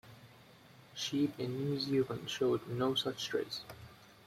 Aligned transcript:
Sheep 0.95 1.31
in 1.39 1.55
New 1.63 1.79
Zealand 1.79 2.27
showed 2.27 2.67
no 2.67 2.95
such 2.95 3.27
trace. 3.27 3.61